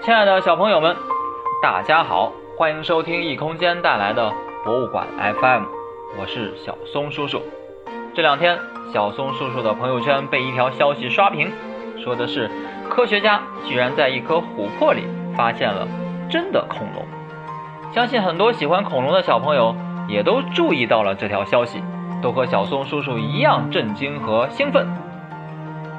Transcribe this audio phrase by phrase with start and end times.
[0.00, 0.96] 亲爱的小朋友们，
[1.60, 4.32] 大家好，欢迎收听异空间带来的
[4.64, 5.64] 博物馆 FM，
[6.18, 7.42] 我是小松叔叔。
[8.14, 8.58] 这两天，
[8.92, 11.52] 小松叔叔的朋友圈被一条消息刷屏，
[12.02, 12.48] 说的是
[12.88, 15.04] 科学家居然在一颗琥珀里
[15.36, 15.86] 发现了
[16.30, 17.04] 真的恐龙。
[17.92, 19.74] 相信很多喜欢恐龙的小朋友
[20.08, 21.82] 也都注意到了这条消息，
[22.22, 24.86] 都和小松叔叔一样震惊和兴奋。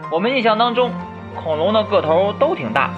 [0.10, 0.90] 我们印象当中，
[1.36, 2.90] 恐龙的个头都挺大。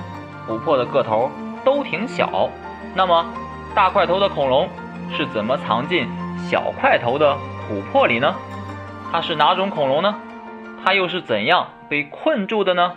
[0.52, 1.31] 琥珀的个头
[1.63, 2.49] 都挺小，
[2.94, 3.26] 那么
[3.73, 4.67] 大块头的恐龙
[5.16, 6.05] 是怎么藏进
[6.38, 7.38] 小块头的
[7.70, 8.35] 琥珀里呢？
[9.12, 10.13] 它是哪种恐龙呢？
[10.84, 12.91] 它又是怎样被困住的呢？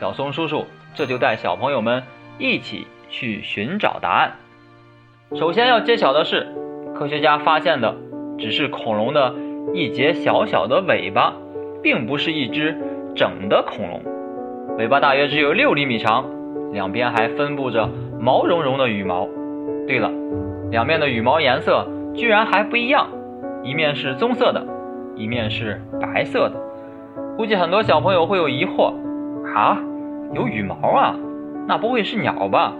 [0.00, 2.02] 小松叔叔这就带小朋友们
[2.38, 4.32] 一起去寻找答案。
[5.36, 6.52] 首先要揭晓的是，
[6.96, 7.94] 科学家发现的
[8.40, 9.32] 只是恐龙的
[9.72, 11.32] 一节小小的尾巴，
[11.80, 12.76] 并不是一只
[13.14, 14.02] 整的恐龙。
[14.78, 16.41] 尾巴大约只有六厘米长。
[16.72, 19.28] 两边还分布着毛茸茸的羽毛。
[19.86, 20.10] 对了，
[20.70, 23.08] 两面的羽毛颜色居然还不一样，
[23.62, 24.64] 一面是棕色的，
[25.14, 26.54] 一面是白色的。
[27.36, 28.94] 估计很多小朋友会有疑惑：
[29.54, 29.78] 啊，
[30.32, 31.14] 有羽毛啊？
[31.66, 32.72] 那不会是鸟吧？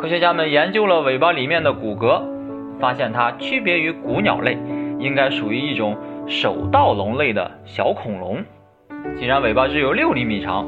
[0.00, 2.22] 科学家们研究了尾巴里面的骨骼，
[2.78, 4.58] 发现它区别于古鸟类，
[4.98, 8.38] 应该属于一种手盗龙类的小恐龙。
[9.16, 10.66] 既然尾巴只有六厘米长，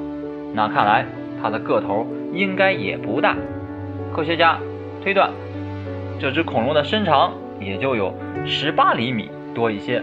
[0.54, 1.06] 那看来
[1.40, 2.06] 它的个头。
[2.32, 3.36] 应该也不大，
[4.14, 4.58] 科学家
[5.02, 5.30] 推断，
[6.18, 8.14] 这只恐龙的身长也就有
[8.46, 10.02] 十八厘米多一些。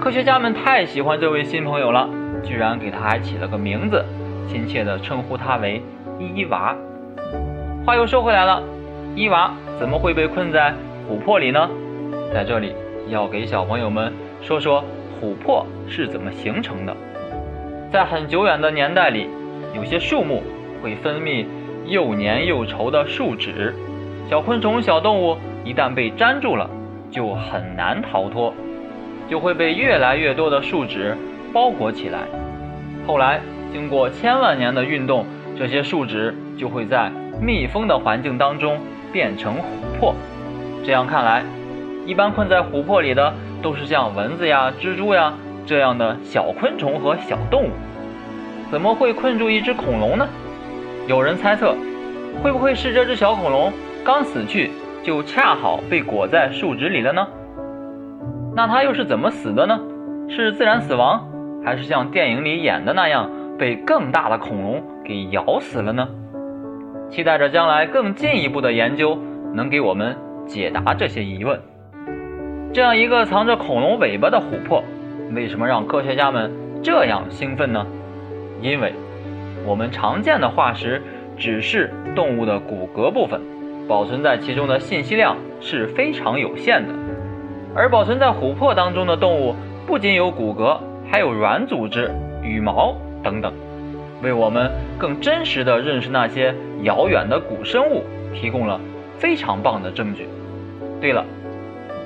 [0.00, 2.08] 科学家们太喜欢这位新朋友了，
[2.42, 4.04] 居然给他还起了个名字，
[4.48, 5.82] 亲切地称呼他为
[6.18, 6.74] 伊娃。
[7.84, 8.62] 话又说回来了，
[9.14, 10.74] 伊娃怎么会被困在
[11.10, 11.68] 琥珀里呢？
[12.32, 12.74] 在这里
[13.08, 14.84] 要给小朋友们说说
[15.20, 16.96] 琥珀是怎么形成的。
[17.92, 19.28] 在很久远的年代里，
[19.74, 20.42] 有些树木。
[20.82, 21.46] 会分泌
[21.86, 23.74] 又黏又稠的树脂，
[24.28, 26.68] 小昆虫、小动物一旦被粘住了，
[27.10, 28.52] 就很难逃脱，
[29.28, 31.16] 就会被越来越多的树脂
[31.52, 32.20] 包裹起来。
[33.06, 33.40] 后来
[33.72, 35.24] 经过千万年的运动，
[35.56, 37.10] 这些树脂就会在
[37.40, 38.78] 密封的环境当中
[39.12, 40.14] 变成琥珀。
[40.84, 41.44] 这样看来，
[42.04, 43.32] 一般困在琥珀里的
[43.62, 45.32] 都是像蚊子呀、蜘蛛呀
[45.64, 47.70] 这样的小昆虫和小动物，
[48.70, 50.28] 怎么会困住一只恐龙呢？
[51.06, 51.72] 有人猜测，
[52.42, 53.72] 会不会是这只小恐龙
[54.04, 54.72] 刚死去，
[55.04, 57.24] 就恰好被裹在树脂里了呢？
[58.56, 59.78] 那它又是怎么死的呢？
[60.28, 61.24] 是自然死亡，
[61.64, 66.08] 还是像电影里演的那样被更大的恐龙给咬死了呢？
[67.08, 69.16] 期待着将来更进一步的研究
[69.54, 71.60] 能给我们解答这些疑问。
[72.72, 74.82] 这样一个藏着恐龙尾巴的琥珀，
[75.32, 76.50] 为什么让科学家们
[76.82, 77.86] 这样兴奋呢？
[78.60, 78.92] 因为。
[79.66, 81.02] 我们常见的化石
[81.36, 83.40] 只是动物的骨骼部分，
[83.88, 86.94] 保存在其中的信息量是非常有限的。
[87.74, 90.78] 而保存在琥珀当中的动物不仅有骨骼，
[91.10, 92.08] 还有软组织、
[92.44, 93.52] 羽毛等等，
[94.22, 96.54] 为我们更真实的认识那些
[96.84, 98.80] 遥远的古生物提供了
[99.18, 100.28] 非常棒的证据。
[101.00, 101.24] 对了，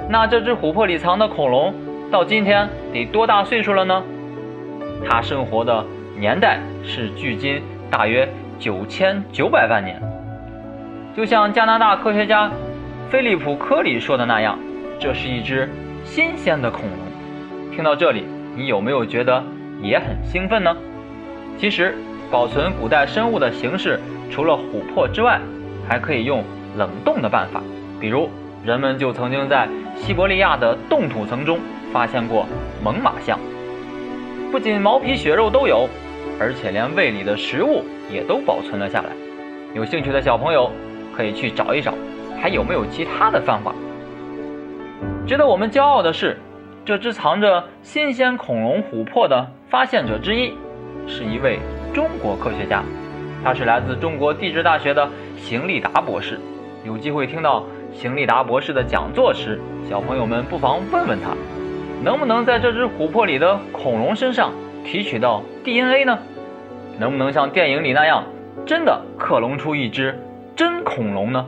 [0.09, 1.75] 那这只琥珀里藏的恐龙
[2.11, 4.03] 到今天得多大岁数了呢？
[5.07, 5.85] 它生活的。
[6.21, 9.99] 年代是距今大约九千九百万年，
[11.17, 12.51] 就像加拿大科学家
[13.09, 14.59] 菲利普·科里说的那样，
[14.99, 15.67] 这是一只
[16.05, 17.71] 新鲜的恐龙。
[17.75, 19.43] 听到这里，你有没有觉得
[19.81, 20.77] 也很兴奋呢？
[21.57, 21.97] 其实，
[22.31, 23.99] 保存古代生物的形式，
[24.31, 25.41] 除了琥珀之外，
[25.89, 26.45] 还可以用
[26.77, 27.63] 冷冻的办法。
[27.99, 28.29] 比如，
[28.63, 29.67] 人们就曾经在
[29.97, 31.59] 西伯利亚的冻土层中
[31.95, 32.47] 发现过
[32.85, 33.41] 猛犸象，
[34.53, 35.89] 不仅毛皮血肉都有。
[36.41, 39.11] 而且连胃里的食物也都保存了下来。
[39.75, 40.73] 有兴趣的小朋友
[41.15, 41.93] 可以去找一找，
[42.41, 43.75] 还有没有其他的方法？
[45.27, 46.39] 值得我们骄傲的是，
[46.83, 50.55] 这只藏着新鲜恐龙琥珀的发现者之一，
[51.07, 51.59] 是一位
[51.93, 52.83] 中国科学家，
[53.45, 56.41] 他是来自中国地质大学的邢立达博士。
[56.85, 61.37] 有机会听到邢立达博士的讲座时，小朋友们不妨问问他，
[62.03, 64.51] 能不能在这只琥珀里的恐龙身上
[64.85, 66.19] 提取到 DNA 呢？
[67.01, 68.23] 能不能像电影里那样，
[68.67, 70.15] 真的克隆出一只
[70.55, 71.47] 真恐龙呢？